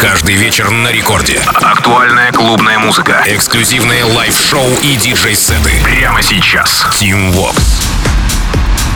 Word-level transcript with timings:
Каждый 0.00 0.36
вечер 0.36 0.70
на 0.70 0.92
рекорде. 0.92 1.40
Актуальная 1.60 2.30
клубная 2.30 2.78
музыка. 2.78 3.24
Эксклюзивные 3.26 4.04
live-шоу 4.04 4.68
и 4.82 4.94
диджей-сеты. 4.94 5.72
Прямо 5.82 6.22
сейчас. 6.22 6.86
Tim 6.92 7.32
Vox. 7.32 7.56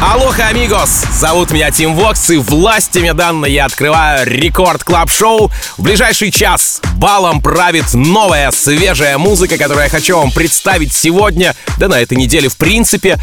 Алоха, 0.00 0.48
амигос! 0.48 1.04
Зовут 1.12 1.52
меня 1.52 1.70
Тим 1.70 1.94
Вокс, 1.94 2.30
и 2.30 2.36
властями 2.36 3.12
данной 3.12 3.52
я 3.52 3.66
открываю 3.66 4.26
Record 4.26 4.82
Club 4.82 5.08
Show 5.08 5.48
В 5.76 5.82
ближайший 5.82 6.32
час 6.32 6.80
балом 7.02 7.40
правит 7.40 7.94
новая, 7.94 8.52
свежая 8.52 9.18
музыка, 9.18 9.58
которую 9.58 9.82
я 9.82 9.90
хочу 9.90 10.16
вам 10.16 10.30
представить 10.30 10.92
сегодня, 10.92 11.56
да 11.76 11.88
на 11.88 12.00
этой 12.00 12.16
неделе 12.16 12.48
в 12.48 12.56
принципе. 12.56 13.18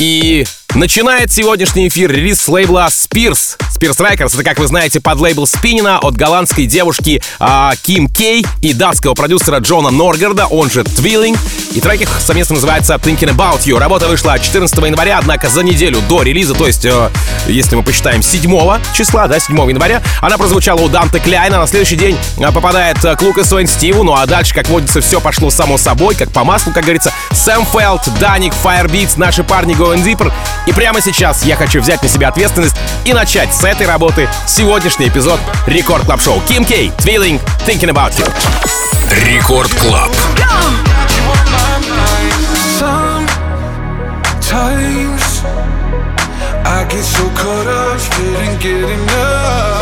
И 0.00 0.44
начинает 0.74 1.32
сегодняшний 1.32 1.86
эфир 1.86 2.10
релиз 2.10 2.40
с 2.40 2.48
лейбла 2.48 2.88
Spears. 2.90 3.56
Spears 3.78 3.98
Records, 3.98 4.34
это, 4.34 4.42
как 4.42 4.58
вы 4.58 4.66
знаете, 4.66 5.00
подлейбл 5.00 5.46
Spinnin'а 5.46 5.98
от 5.98 6.16
голландской 6.16 6.66
девушки 6.66 7.22
а, 7.38 7.74
Ким 7.82 8.08
Кей 8.08 8.44
и 8.60 8.72
датского 8.72 9.14
продюсера 9.14 9.58
Джона 9.58 9.90
Норгарда, 9.90 10.46
он 10.46 10.70
же 10.70 10.82
Твиллинг. 10.82 11.38
И 11.72 11.80
трек 11.80 12.02
их 12.02 12.20
совместно 12.20 12.54
называется 12.54 12.94
Thinking 12.94 13.34
About 13.34 13.64
You. 13.64 13.78
Работа 13.78 14.08
вышла 14.08 14.38
14 14.38 14.76
января, 14.78 15.18
однако 15.18 15.48
за 15.48 15.62
неделю 15.62 16.00
до 16.08 16.22
релиза, 16.22 16.54
то 16.54 16.66
есть, 16.66 16.84
э, 16.84 17.10
если 17.46 17.74
мы 17.74 17.82
посчитаем 17.82 18.22
7 18.22 18.80
числа, 18.96 19.26
да, 19.26 19.40
7 19.40 19.56
января, 19.68 20.02
она 20.20 20.38
прозвучала 20.38 20.80
у 20.80 20.88
Данте 20.88 21.18
Кляйна. 21.18 21.58
На 21.58 21.66
следующий 21.66 21.96
день 21.96 22.16
э, 22.38 22.52
попадает 22.52 23.03
к 23.04 23.20
Лукасу 23.20 23.58
и 23.58 23.66
Стиву, 23.66 24.02
ну 24.02 24.14
а 24.14 24.24
дальше, 24.24 24.54
как 24.54 24.68
водится, 24.68 25.02
все 25.02 25.20
пошло 25.20 25.50
само 25.50 25.76
собой, 25.76 26.14
как 26.14 26.30
по 26.30 26.42
маслу, 26.42 26.72
как 26.72 26.84
говорится. 26.84 27.12
Сэм 27.32 27.66
Фелд, 27.66 28.02
Даник, 28.18 28.54
Firebeats, 28.64 29.12
наши 29.16 29.44
парни 29.44 29.74
Going 29.74 30.02
Deeper. 30.02 30.32
И 30.66 30.72
прямо 30.72 31.02
сейчас 31.02 31.44
я 31.44 31.54
хочу 31.56 31.82
взять 31.82 32.02
на 32.02 32.08
себя 32.08 32.28
ответственность 32.28 32.76
и 33.04 33.12
начать 33.12 33.54
с 33.54 33.62
этой 33.62 33.86
работы 33.86 34.26
сегодняшний 34.46 35.08
эпизод 35.08 35.38
Record 35.66 36.06
Club 36.06 36.22
Show. 36.22 36.40
Ким 36.48 36.64
Кей, 36.64 36.90
Твиллинг, 36.98 37.42
Thinking 37.66 37.90
About 37.90 38.14
You. 38.16 38.26
Рекорд 39.26 39.72
Клаб. 39.74 40.10
Sometimes 44.50 45.44
I 46.64 46.86
get 46.88 47.04
so 47.04 47.28
caught 47.36 47.66
up, 47.66 48.00
didn't 48.16 48.60
get 48.60 48.88
enough. 48.88 49.73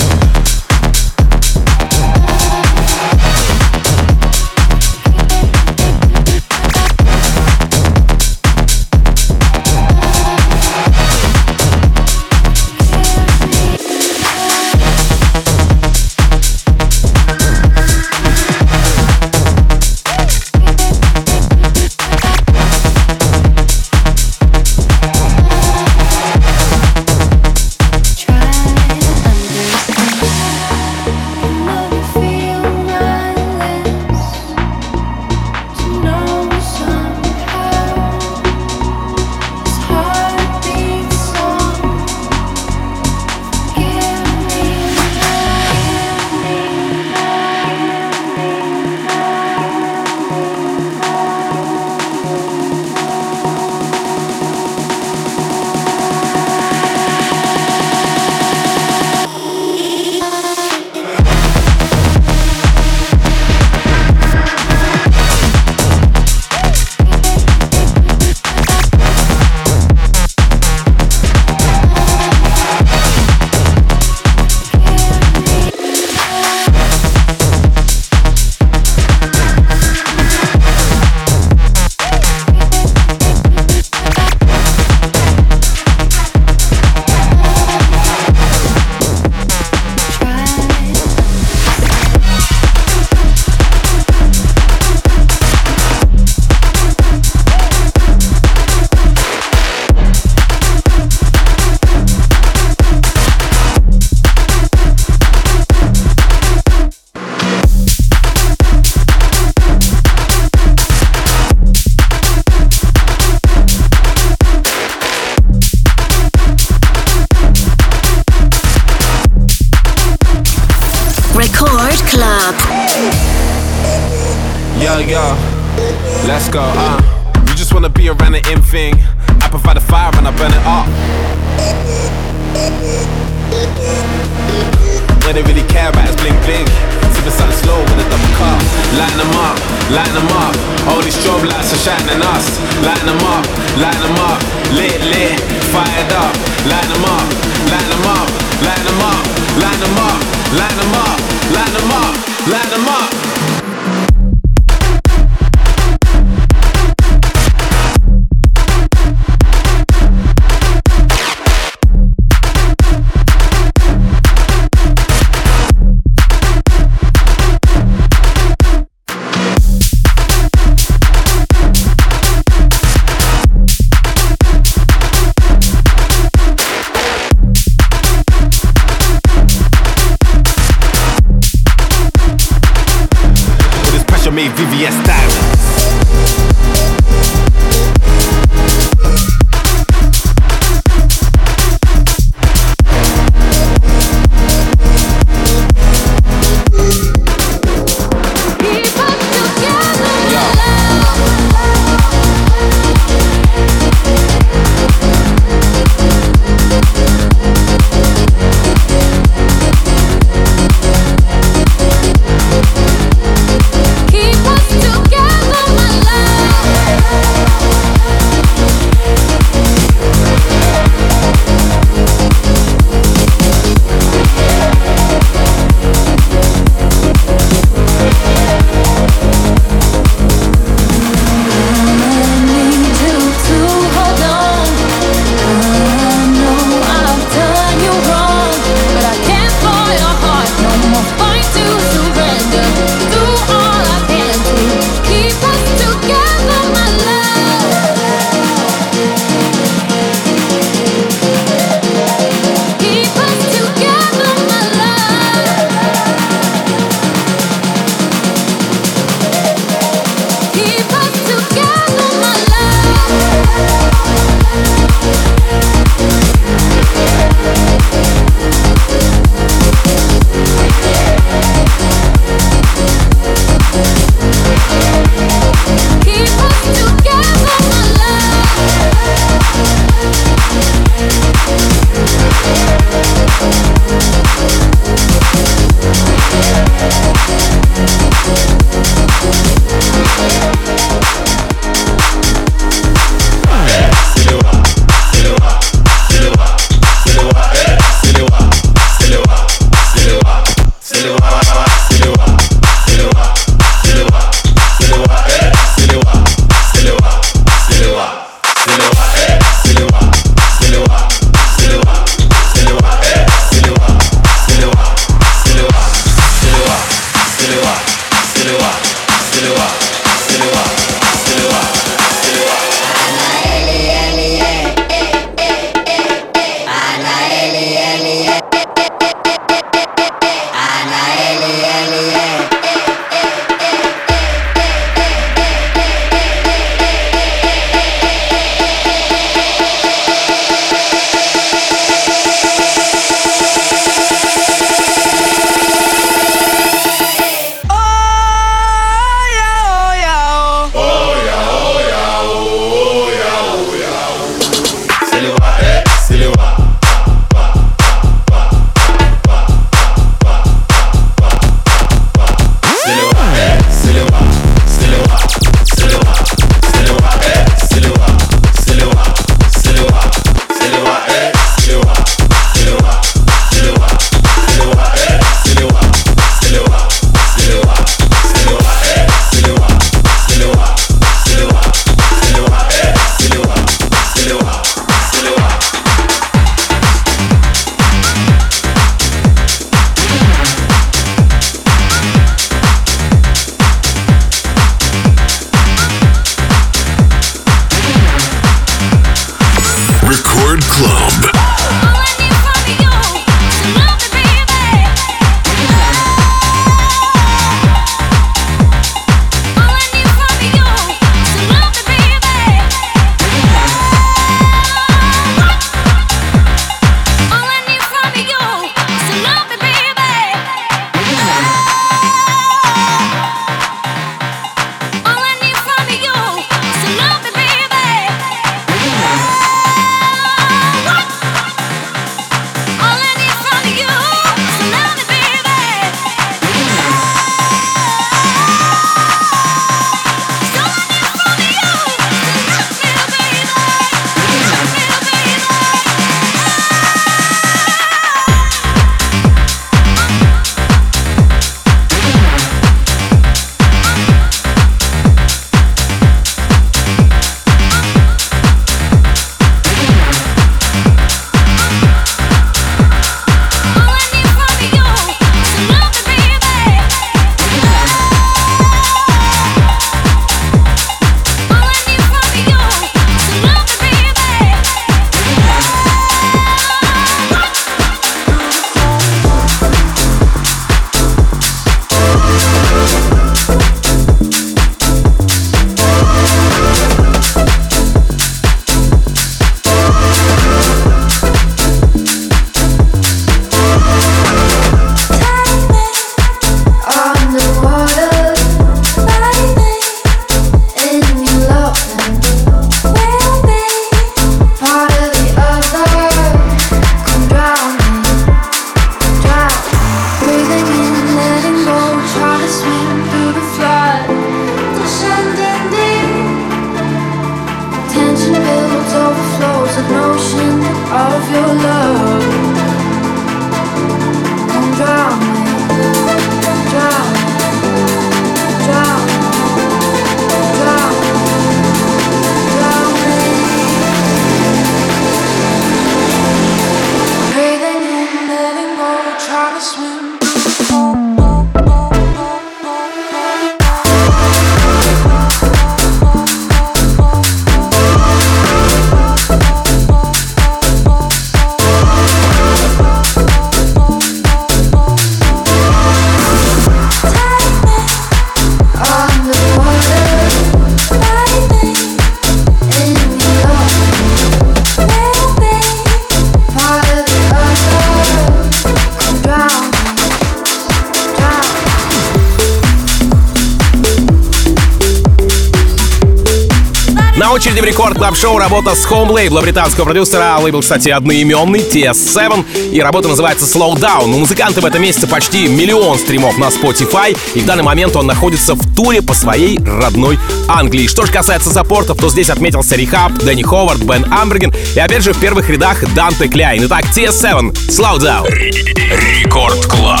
Очереди 578.06 578.16
в 578.16 578.16
рекорд 578.16 578.16
клаб 578.16 578.16
шоу 578.16 578.38
работа 578.38 578.74
с 578.74 578.86
лейбла 578.86 579.42
британского 579.42 579.84
продюсера. 579.84 580.36
Лейбл, 580.38 580.60
кстати, 580.60 580.90
одноименный, 580.90 581.60
TS7. 581.60 582.70
И 582.72 582.80
работа 582.80 583.08
называется 583.08 583.46
Slow 583.46 583.74
Down. 583.74 584.04
У 584.04 584.18
музыканта 584.18 584.60
в 584.60 584.64
этом 584.64 584.82
месяце 584.82 585.06
почти 585.06 585.48
миллион 585.48 585.98
стримов 585.98 586.38
на 586.38 586.46
Spotify. 586.46 587.16
И 587.34 587.40
в 587.40 587.46
данный 587.46 587.62
момент 587.64 587.96
он 587.96 588.06
находится 588.06 588.54
в 588.54 588.74
туре 588.74 589.02
по 589.02 589.14
своей 589.14 589.58
родной 589.58 590.18
Англии. 590.48 590.86
Что 590.86 591.04
же 591.06 591.12
касается 591.12 591.50
саппортов, 591.50 591.98
то 591.98 592.08
здесь 592.08 592.30
отметился 592.30 592.76
Рихаб, 592.76 593.12
Дэнни 593.14 593.42
Ховард, 593.42 593.82
Бен 593.82 594.06
Амберген 594.12 594.54
и 594.74 594.78
опять 594.78 595.02
же 595.02 595.12
в 595.12 595.20
первых 595.20 595.48
рядах 595.50 595.82
Данте 595.94 596.28
Кляйн. 596.28 596.64
Итак, 596.66 596.84
TS7, 596.94 597.52
Slow 597.68 597.98
Down. 597.98 598.28
Record 598.30 599.66
Club. 599.66 600.00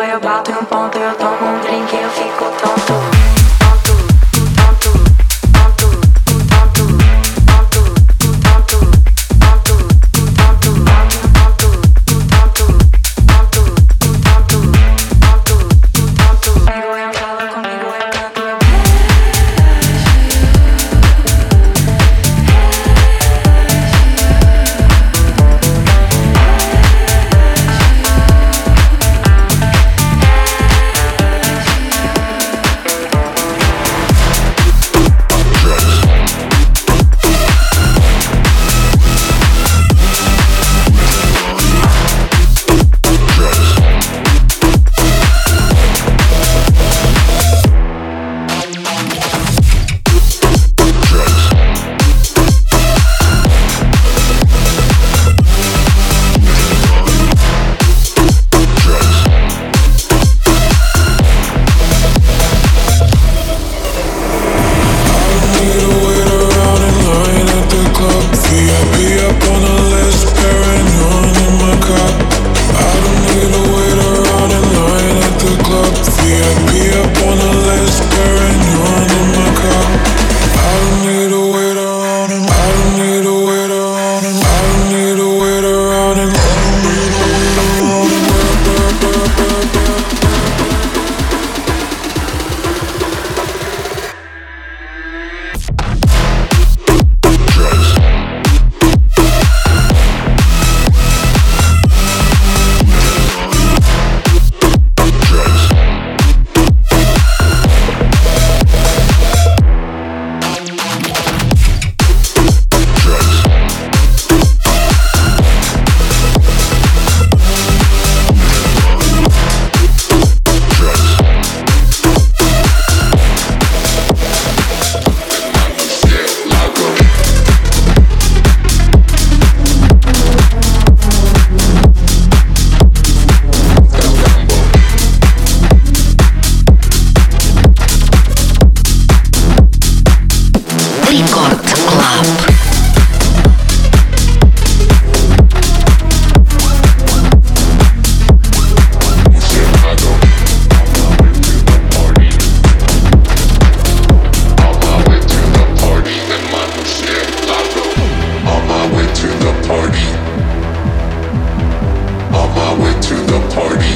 fire 0.00 0.18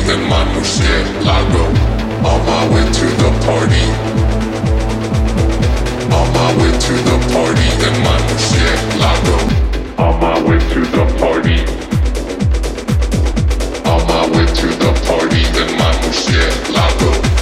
in 0.09 1.25
Lago 1.25 1.65
On 2.29 2.41
my 2.47 2.69
way 2.73 2.85
to 2.93 3.07
the 3.23 3.31
party. 3.45 3.85
On 6.13 6.27
my 6.33 6.51
way 6.59 6.73
to 6.79 6.95
the 7.09 7.19
party 7.33 7.69
in 7.87 7.95
Murcielago 8.05 9.39
On 9.99 10.21
my 10.21 10.43
way 10.43 10.59
to 10.59 10.81
the 10.97 11.05
party. 11.19 11.59
On 13.89 14.01
my 14.07 14.23
way 14.37 14.47
to 14.47 14.67
the 14.83 14.93
party 15.07 15.43
in 15.61 15.69
Lago 16.75 17.34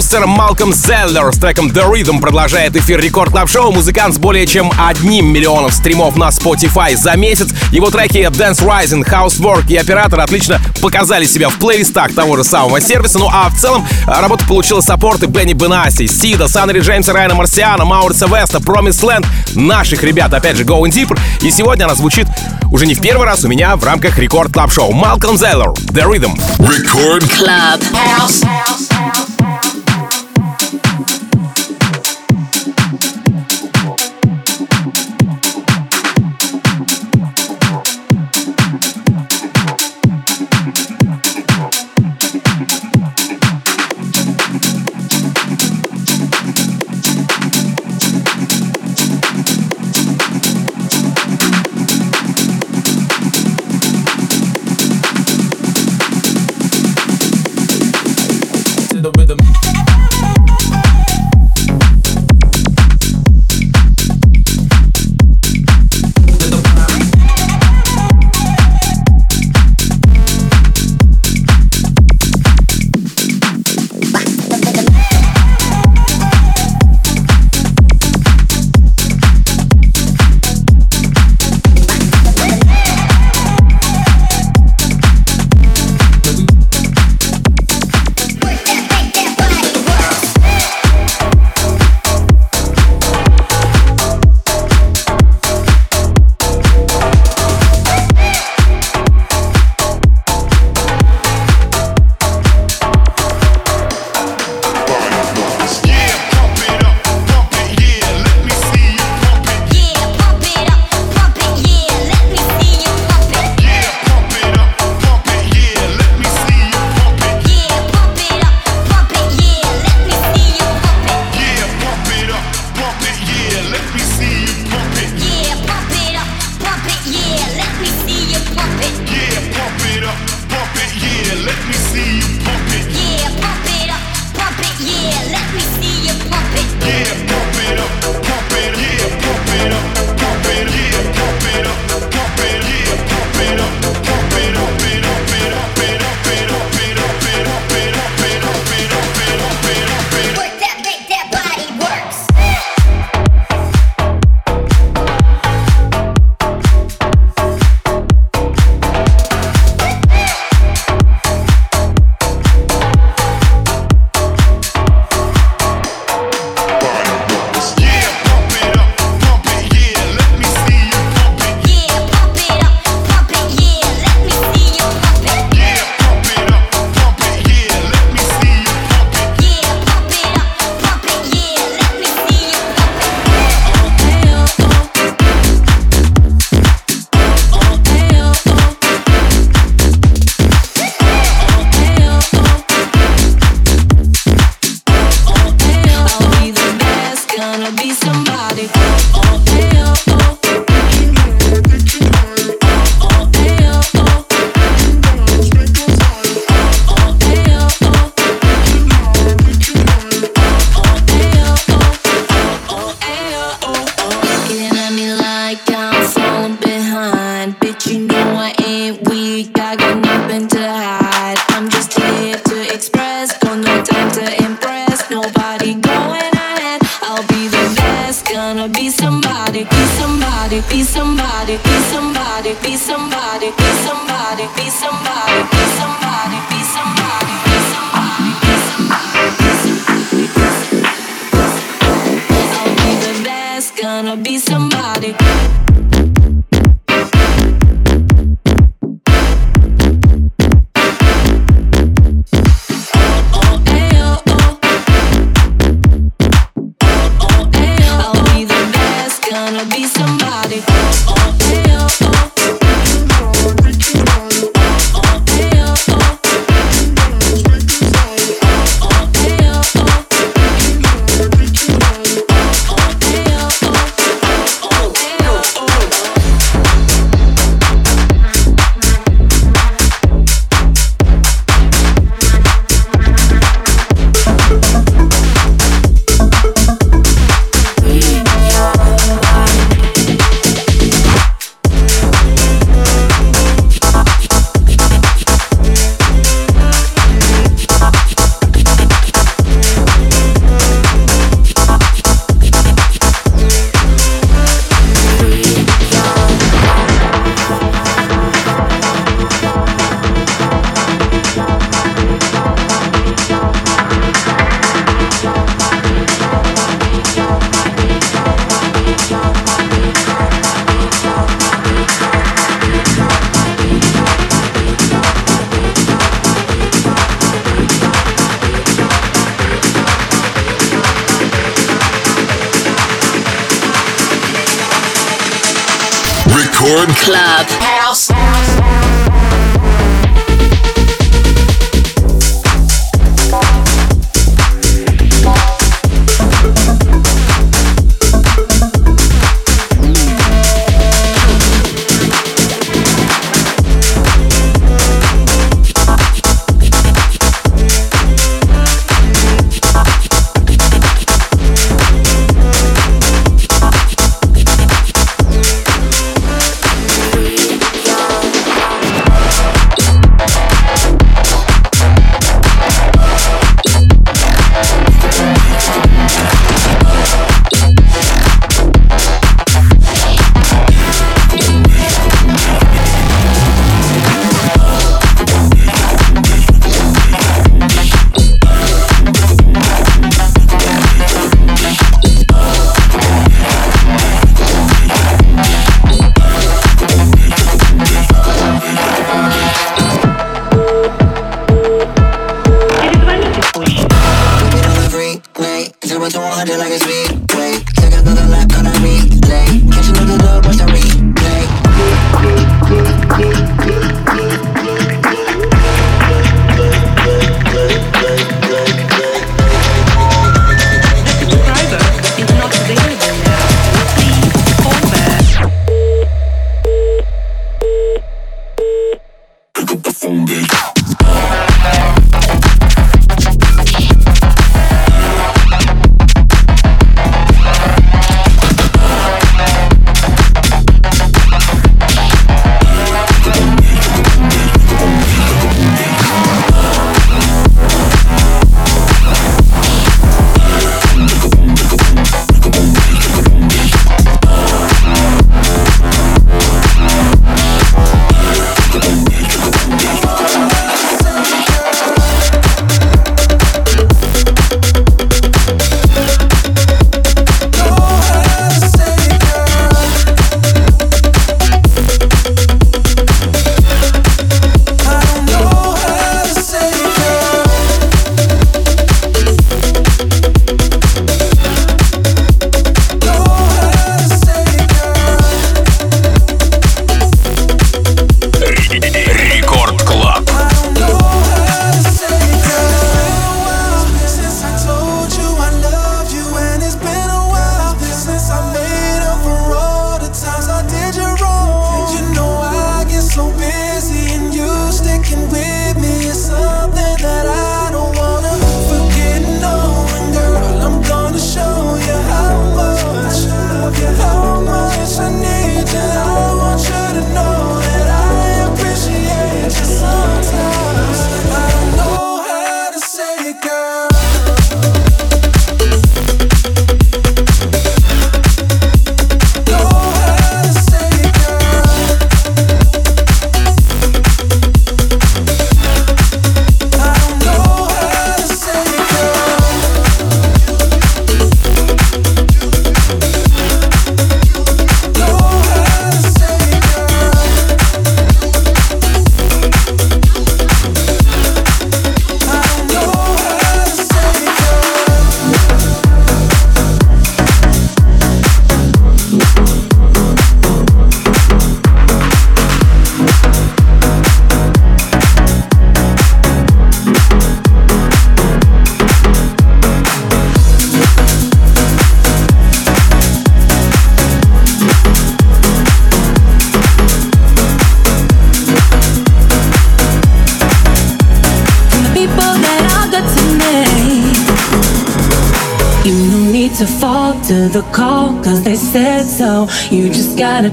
продюсер 0.00 0.26
Малком 0.26 0.72
Зеллер 0.72 1.30
с 1.30 1.38
треком 1.38 1.68
The 1.68 1.86
Rhythm 1.86 2.20
продолжает 2.20 2.74
эфир 2.74 3.00
Record 3.00 3.32
Club 3.32 3.50
Show. 3.50 3.70
Музыкант 3.70 4.14
с 4.14 4.18
более 4.18 4.46
чем 4.46 4.72
одним 4.78 5.30
миллионом 5.30 5.70
стримов 5.70 6.16
на 6.16 6.28
Spotify 6.28 6.96
за 6.96 7.16
месяц. 7.16 7.50
Его 7.70 7.90
треки 7.90 8.18
Dance 8.18 8.64
Rising, 8.64 9.04
Housework 9.04 9.70
и 9.70 9.76
Оператор 9.76 10.20
отлично 10.20 10.58
показали 10.80 11.26
себя 11.26 11.50
в 11.50 11.56
плейлистах 11.56 12.14
того 12.14 12.38
же 12.38 12.44
самого 12.44 12.80
сервиса. 12.80 13.18
Ну 13.18 13.28
а 13.30 13.50
в 13.50 13.60
целом 13.60 13.86
работа 14.06 14.46
получила 14.46 14.80
саппорты 14.80 15.26
Бенни 15.26 15.52
Бенаси, 15.52 16.06
Сида, 16.06 16.48
Санри 16.48 16.80
Джеймса, 16.80 17.12
Райана 17.12 17.34
Марсиана, 17.34 17.84
Мауриса 17.84 18.26
Веста, 18.26 18.56
Promised 18.56 19.02
Land, 19.02 19.26
наших 19.54 20.02
ребят, 20.02 20.32
опять 20.32 20.56
же, 20.56 20.64
Going 20.64 20.92
Deeper. 20.92 21.18
И 21.42 21.50
сегодня 21.50 21.84
она 21.84 21.94
звучит 21.94 22.26
уже 22.70 22.86
не 22.86 22.94
в 22.94 23.02
первый 23.02 23.26
раз 23.26 23.44
у 23.44 23.48
меня 23.48 23.76
в 23.76 23.84
рамках 23.84 24.18
Record 24.18 24.50
Club 24.52 24.72
Show. 24.72 24.92
Малком 24.92 25.36
Зеллер, 25.36 25.72
The 25.92 26.04
Rhythm. 26.06 26.38
Record 26.58 27.28
Club. 27.36 27.80
to 27.82 28.89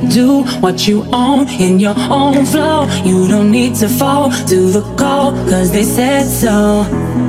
do 0.10 0.44
what 0.62 0.88
you 0.88 1.06
own 1.14 1.48
in 1.50 1.80
your 1.80 1.96
own 1.98 2.46
flow. 2.46 2.88
You 3.04 3.28
don't 3.28 3.52
need 3.52 3.76
to 3.76 3.90
fall 3.90 4.32
to 4.32 4.72
the 4.72 4.82
call, 4.96 5.32
cause 5.50 5.72
they 5.72 5.84
said 5.84 6.26
so. 6.26 6.86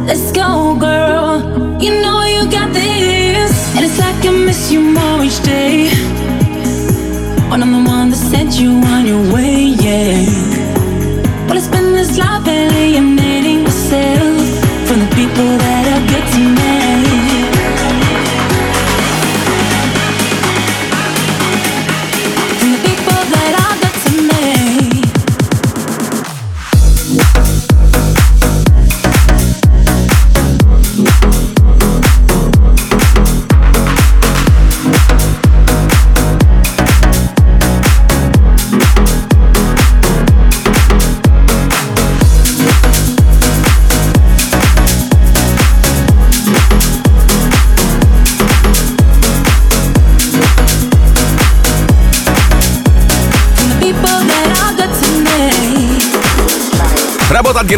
Let's 0.07 0.33
go, 0.33 0.77
girl. 0.79 1.41
You 1.83 2.01
know 2.03 2.25
you 2.25 2.51
got 2.51 2.73
this. 2.73 3.53
And 3.77 3.85
it's 3.85 3.99
like 3.99 4.25
I 4.25 4.31
miss 4.31 4.71
you 4.73 4.81
more 4.81 5.25
each 5.25 5.43
day. 5.43 5.48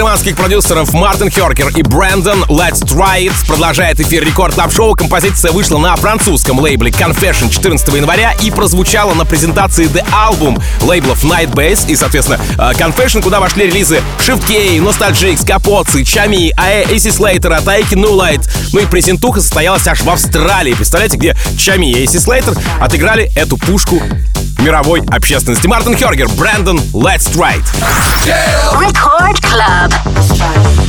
Германских 0.00 0.34
продюсеров 0.34 0.94
Мартин 0.94 1.28
Херкер 1.28 1.68
и 1.76 1.82
Брэндон 1.82 2.44
Let's 2.44 2.82
Try 2.82 3.26
It 3.26 3.34
продолжает 3.46 4.00
эфир 4.00 4.24
Рекорд 4.24 4.54
Клаб 4.54 4.72
Шоу. 4.72 4.94
Композиция 4.94 5.52
вышла 5.52 5.76
на 5.76 5.94
французском 5.96 6.58
лейбле 6.58 6.90
Confession 6.90 7.50
14 7.50 7.86
января 7.88 8.32
и 8.32 8.50
прозвучала 8.50 9.12
на 9.12 9.26
презентации 9.26 9.84
The 9.90 10.02
Album 10.10 10.58
лейблов 10.80 11.22
Night 11.22 11.52
Base 11.52 11.86
и, 11.86 11.96
соответственно, 11.96 12.40
э, 12.56 12.72
Confession, 12.72 13.20
куда 13.20 13.40
вошли 13.40 13.66
релизы 13.66 14.00
Shift 14.20 14.46
K, 14.46 14.78
Nostalgix, 14.78 15.46
Капоци, 15.46 16.02
Чами, 16.02 16.50
AE, 16.56 16.92
Эйси 16.92 17.10
Слейтера, 17.10 17.60
Тайки 17.60 17.94
Нулайт. 17.94 18.40
Ну 18.72 18.80
и 18.80 18.86
презентуха 18.86 19.42
состоялась 19.42 19.86
аж 19.86 20.00
в 20.00 20.08
Австралии. 20.08 20.72
Представляете, 20.72 21.18
где 21.18 21.36
Чами 21.58 21.90
и 21.90 21.98
Эйси 21.98 22.16
Слейтер 22.16 22.54
отыграли 22.80 23.30
эту 23.36 23.58
пушку 23.58 24.02
мировой 24.60 25.02
общественности. 25.08 25.66
Мартин 25.66 25.96
Хергер, 25.96 26.28
Брэндон, 26.28 26.78
Let's 26.92 27.30
It. 27.34 27.64
Record 28.74 29.40
Club. 29.42 30.79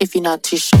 If 0.00 0.14
you're 0.14 0.22
not 0.22 0.42
too 0.42 0.56
sure, 0.56 0.78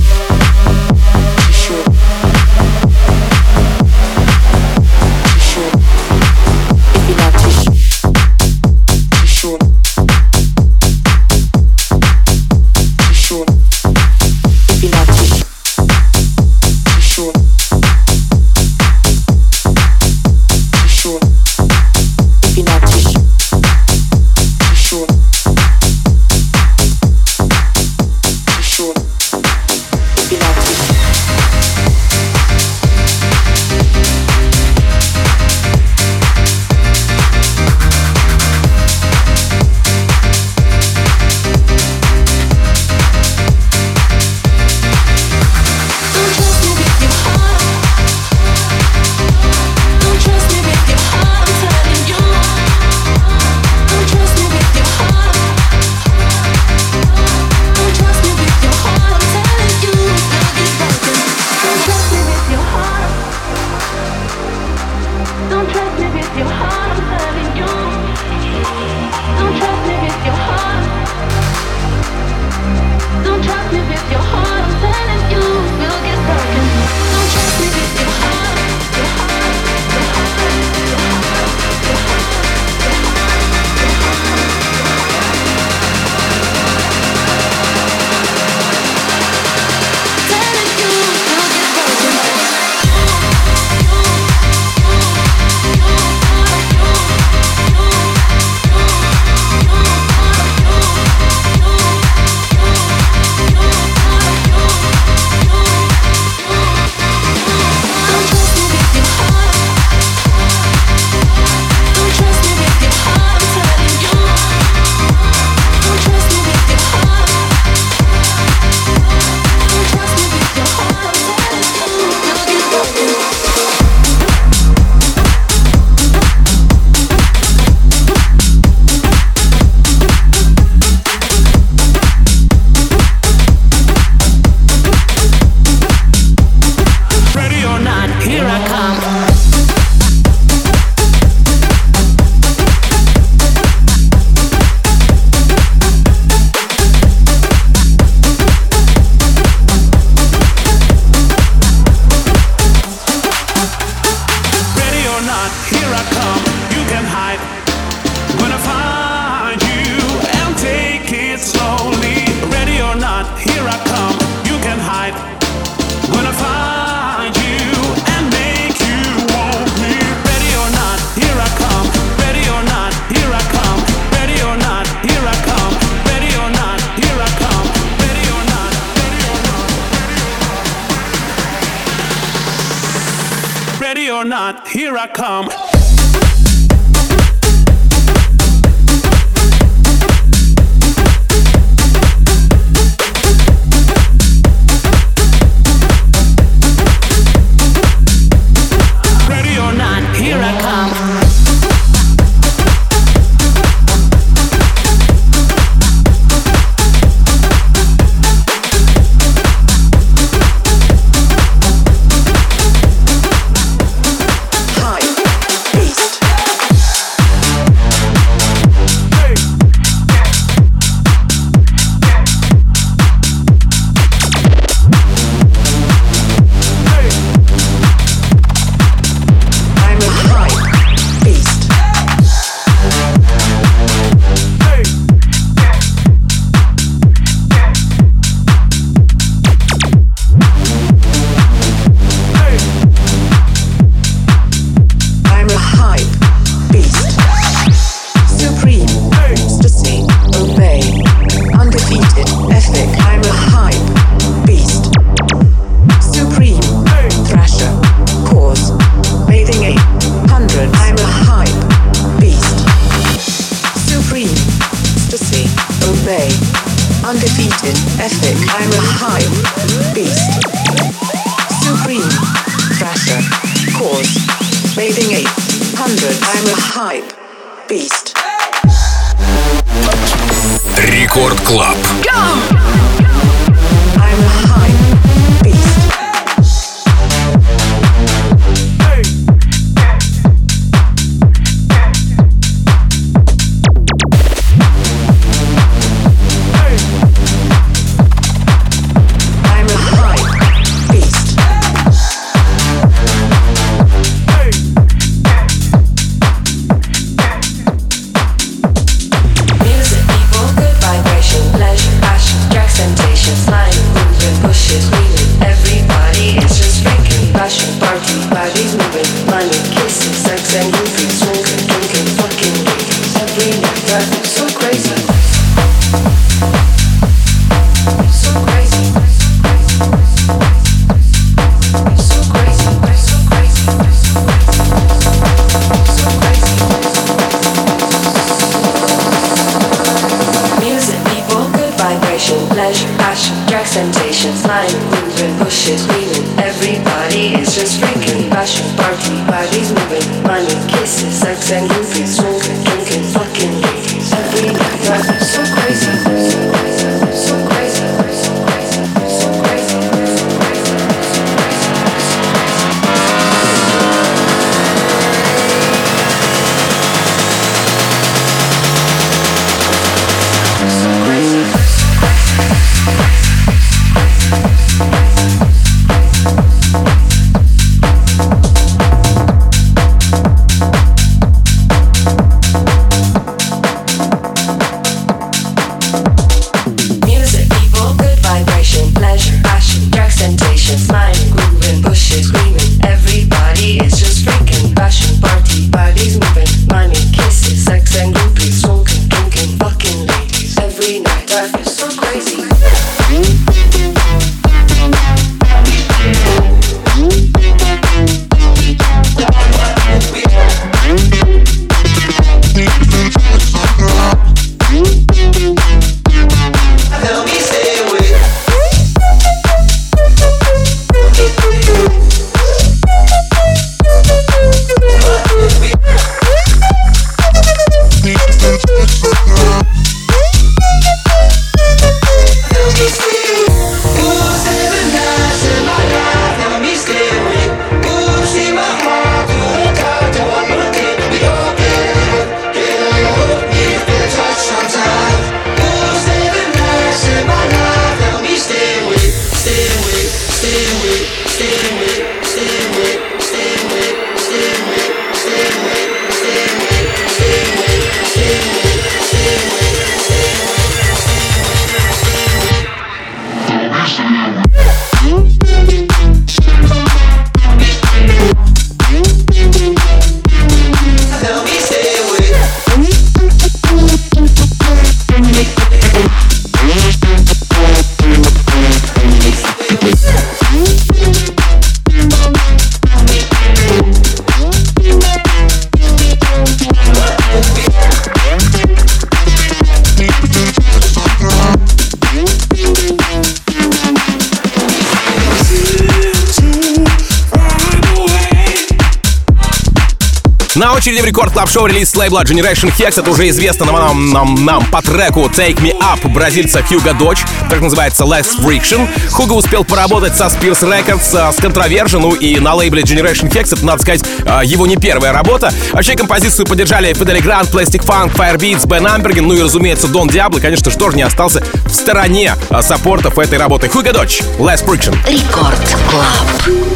Record 501.18 501.32
Club 501.32 501.50
Show 501.50 501.66
релиз 501.66 501.96
лейбла 501.96 502.22
Generation 502.22 502.72
Hex. 502.78 503.00
Это 503.00 503.10
уже 503.10 503.28
известно 503.30 503.66
нам, 503.66 504.10
нам, 504.10 504.44
нам 504.44 504.64
по 504.70 504.80
треку 504.80 505.22
Take 505.22 505.56
Me 505.56 505.76
Up 505.76 506.06
бразильца 506.08 506.62
Хьюга 506.62 506.94
Дочь. 506.94 507.24
Так 507.50 507.60
называется 507.60 508.04
Less 508.04 508.38
Friction. 508.40 508.86
Хуга 509.10 509.32
успел 509.32 509.64
поработать 509.64 510.16
со 510.16 510.26
Spears 510.26 510.60
Records, 510.62 511.16
а, 511.16 511.32
с 511.32 511.38
Controversia, 511.40 511.98
ну 511.98 512.14
и 512.14 512.38
на 512.38 512.54
лейбле 512.54 512.82
Generation 512.82 513.28
Hex. 513.28 513.56
Это, 513.56 513.66
надо 513.66 513.82
сказать, 513.82 514.04
а, 514.26 514.44
его 514.44 514.64
не 514.68 514.76
первая 514.76 515.12
работа. 515.12 515.52
Вообще 515.72 515.96
композицию 515.96 516.46
поддержали 516.46 516.92
Фидели 516.92 517.18
Грант, 517.18 517.50
Plastic 517.50 517.84
Funk, 517.84 518.14
Firebeats, 518.14 518.68
Бен 518.68 518.86
Амберген, 518.86 519.26
ну 519.26 519.34
и, 519.34 519.42
разумеется, 519.42 519.88
Дон 519.88 520.06
Диабло, 520.06 520.38
конечно 520.38 520.70
же, 520.70 520.78
тоже 520.78 520.96
не 520.96 521.02
остался 521.02 521.42
в 521.66 521.74
стороне 521.74 522.36
саппортов 522.62 523.18
этой 523.18 523.38
работы. 523.38 523.68
Хуга 523.68 523.92
Дочь, 523.92 524.20
Less 524.38 524.64
Friction. 524.64 524.94
Record 525.08 525.76
Club. 525.90 526.67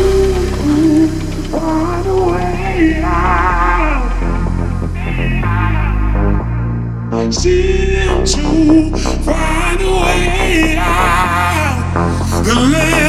Seem 7.32 8.24
to 8.26 8.96
find 9.24 9.80
a 9.80 9.90
way 9.90 10.76
out. 10.78 12.42
The 12.44 12.54
less 12.54 13.01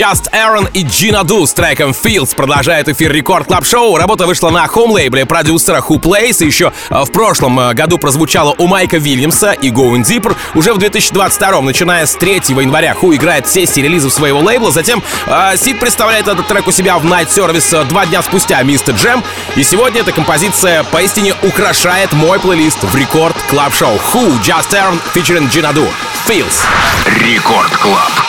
Just 0.00 0.32
Aaron 0.32 0.66
и 0.72 0.82
Gina 0.82 1.22
Du 1.24 1.46
с 1.46 1.52
треком 1.52 1.90
Fields 1.90 2.34
продолжают 2.34 2.88
эфир 2.88 3.12
Record 3.12 3.46
Club 3.46 3.66
Show. 3.66 3.98
Работа 3.98 4.26
вышла 4.26 4.48
на 4.48 4.66
home-лейбле 4.66 5.26
продюсера 5.26 5.84
Who 5.86 6.00
Plays. 6.00 6.42
Еще 6.42 6.72
э, 6.88 7.04
в 7.04 7.12
прошлом 7.12 7.60
э, 7.60 7.74
году 7.74 7.98
прозвучала 7.98 8.54
у 8.56 8.66
Майка 8.66 8.96
Вильямса 8.96 9.52
и 9.52 9.68
Going 9.68 10.02
Deeper. 10.02 10.34
Уже 10.54 10.72
в 10.72 10.78
2022, 10.78 11.60
начиная 11.60 12.06
с 12.06 12.14
3 12.14 12.32
января, 12.48 12.96
Who 12.98 13.14
играет 13.14 13.46
сессии 13.46 13.82
релизов 13.82 14.14
своего 14.14 14.40
лейбла. 14.40 14.70
Затем 14.70 15.02
э, 15.26 15.74
представляет 15.78 16.28
этот 16.28 16.46
трек 16.46 16.66
у 16.66 16.70
себя 16.70 16.98
в 16.98 17.04
Night 17.04 17.28
Service 17.28 17.86
два 17.90 18.06
дня 18.06 18.22
спустя, 18.22 18.62
Мистер 18.62 18.94
Джем. 18.94 19.22
И 19.54 19.62
сегодня 19.62 20.00
эта 20.00 20.12
композиция 20.12 20.82
поистине 20.84 21.34
украшает 21.42 22.14
мой 22.14 22.40
плейлист 22.40 22.82
в 22.82 22.96
Record 22.96 23.36
Club 23.50 23.74
Show. 23.74 24.00
Who, 24.14 24.40
Just 24.40 24.72
Aaron, 24.72 24.98
featuring 25.14 25.50
Gina 25.50 25.74
Du. 25.74 25.86
Feels. 26.26 26.56
Рекорд 27.04 27.76
Клаб. 27.76 28.19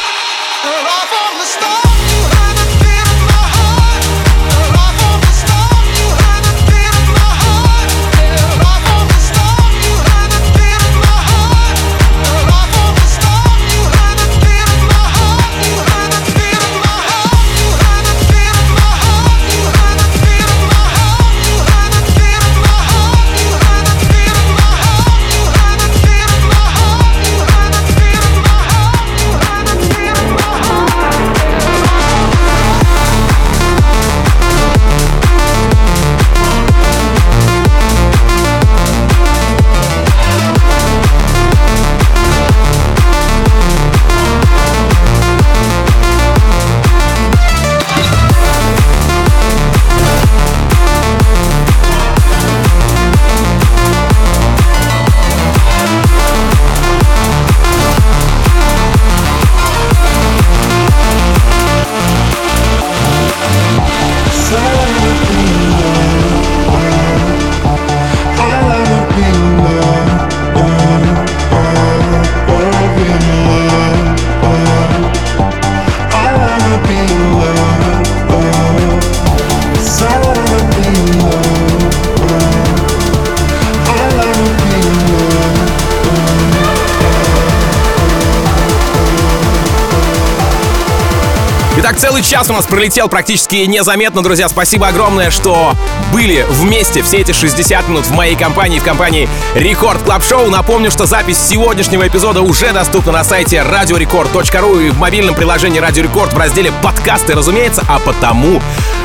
Час 92.31 92.49
у 92.49 92.53
нас 92.53 92.65
пролетел 92.65 93.09
практически 93.09 93.55
незаметно, 93.55 94.23
друзья. 94.23 94.47
Спасибо 94.47 94.87
огромное, 94.87 95.31
что 95.31 95.73
были 96.13 96.45
вместе 96.49 97.03
все 97.03 97.17
эти 97.17 97.33
60 97.33 97.89
минут 97.89 98.05
в 98.05 98.15
моей 98.15 98.37
компании, 98.37 98.79
в 98.79 98.85
компании 98.85 99.27
Record 99.53 100.01
Club 100.03 100.23
Show. 100.23 100.49
Напомню, 100.49 100.91
что 100.91 101.05
запись 101.05 101.37
сегодняшнего 101.37 102.07
эпизода 102.07 102.41
уже 102.41 102.71
доступна 102.71 103.11
на 103.11 103.25
сайте 103.25 103.57
radiorecord.ru 103.57 104.87
и 104.87 104.89
в 104.91 104.97
мобильном 104.97 105.35
приложении 105.35 105.79
Радио 105.79 106.03
Рекорд 106.03 106.31
в 106.31 106.37
разделе 106.37 106.71
«Подкасты», 106.81 107.33
разумеется, 107.33 107.83
а 107.89 107.99
потому 107.99 108.61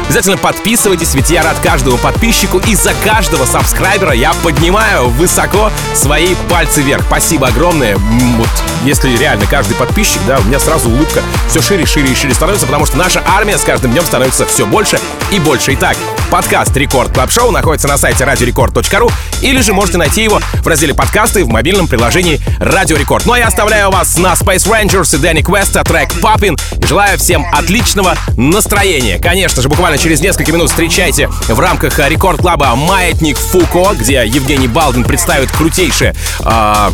Обязательно 0.07 0.37
подписывайтесь, 0.37 1.15
ведь 1.15 1.31
я 1.31 1.43
рад 1.43 1.57
каждому 1.63 1.99
подписчику 1.99 2.59
и 2.59 2.77
за 2.77 2.95
каждого 3.05 3.45
сабскрайбера 3.45 4.13
я 4.13 4.33
поднимаю 4.45 5.09
высоко 5.09 5.73
свои 5.95 6.37
пальцы 6.49 6.81
вверх. 6.81 7.05
Спасибо 7.07 7.49
огромное. 7.49 7.97
Вот 7.97 8.49
если 8.85 9.17
реально 9.17 9.47
каждый 9.47 9.75
подписчик, 9.75 10.21
да, 10.27 10.39
у 10.39 10.45
меня 10.45 10.61
сразу 10.61 10.91
улыбка 10.91 11.23
все 11.49 11.61
шире, 11.61 11.87
шире 11.87 12.13
и 12.13 12.15
шире 12.15 12.35
становится, 12.35 12.67
потому 12.67 12.87
что 12.87 12.97
наша 13.17 13.23
армия 13.29 13.57
с 13.57 13.63
каждым 13.63 13.93
днем 13.93 14.05
становится 14.05 14.47
все 14.47 14.67
больше 14.67 14.99
и 15.33 15.39
больше. 15.39 15.75
Итак, 15.75 15.97
подкаст 16.31 16.77
Record 16.77 17.13
Club 17.13 17.31
Show 17.31 17.51
находится 17.51 17.89
на 17.89 17.97
сайте 17.97 18.25
radiorecord.ru 18.25 19.11
или 19.43 19.61
же 19.61 19.73
можете 19.73 19.99
найти 19.99 20.23
его 20.23 20.41
в 20.63 20.67
разделе 20.67 20.95
подкасты 20.95 21.45
в 21.45 21.49
мобильном 21.49 21.89
приложении 21.89 22.41
Радио 22.59 22.97
Рекорд. 22.97 23.25
Ну 23.27 23.33
а 23.33 23.39
я 23.39 23.47
оставляю 23.47 23.91
вас 23.91 24.19
на 24.19 24.33
Space 24.33 24.69
Rangers 24.69 25.15
и 25.17 25.19
Дэнни 25.19 25.43
Квеста 25.43 25.85
трек 25.85 26.11
и 26.13 26.87
желаю 26.87 27.19
всем 27.19 27.47
отличного 27.53 28.17
настроения. 28.37 29.19
Конечно 29.19 29.63
же, 29.63 29.69
буквально 29.69 29.99
через 29.99 30.21
несколько 30.21 30.53
минут 30.53 30.71
встречайте 30.71 31.29
в 31.29 31.59
рамках 31.59 31.99
Record 31.99 32.41
Club 32.41 32.68
а 32.68 32.75
Маятник 32.75 33.39
Фуко, 33.39 33.95
где 33.95 34.27
Евгений 34.27 34.69
Балдин 34.69 35.05
представит 35.05 35.51
крутейшие 35.51 36.15
э, 36.41 36.91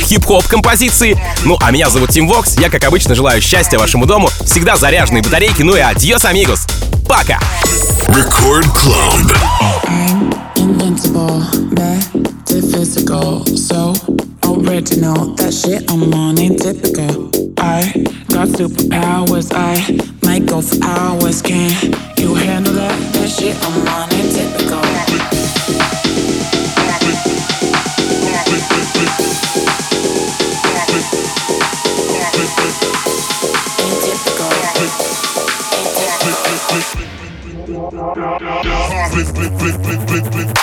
хип-хоп 0.00 0.46
композиции. 0.46 1.18
Ну, 1.44 1.56
а 1.60 1.70
меня 1.70 1.90
зовут 1.90 2.10
Тим 2.10 2.28
Вокс. 2.28 2.56
Я, 2.58 2.70
как 2.70 2.84
обычно, 2.84 3.14
желаю 3.14 3.40
счастья 3.40 3.78
вашему 3.78 4.06
дому, 4.06 4.28
всегда 4.44 4.76
заряженные 4.76 5.22
батарейки. 5.22 5.62
Ну 5.62 5.76
и 5.76 5.80
adiós, 5.80 6.24
amigos. 6.24 6.66
Пока! 7.08 7.38
Record 8.08 8.66
Club. 8.74 9.32
I'm 9.88 10.30
invincible, 10.56 11.42
back 11.72 12.02
to 12.46 12.62
physical, 12.62 13.44
so 13.56 13.94
original. 14.44 15.34
That 15.36 15.52
shit 15.52 15.90
I'm 15.90 16.12
on 16.14 16.38
ain't 16.38 16.60
typical. 16.62 17.30
I 17.58 17.92
got 18.28 18.48
superpowers, 18.48 19.52
I 19.54 19.76
might 20.22 20.46
go 20.46 20.60
for 20.60 20.82
hours. 20.84 21.42
Can 21.42 21.70
you 22.16 22.34
handle 22.34 22.74
that? 22.74 22.96
That 23.14 23.28
shit 23.28 23.56
I'm 23.62 23.86
on 23.88 24.12
ain't 24.12 24.32
typical. 24.32 24.65
Blick, 28.46 28.62
blick, 39.34 39.52
blick, 39.58 39.76
blick, 39.82 40.06
blick, 40.06 40.30
blick. 40.30 40.56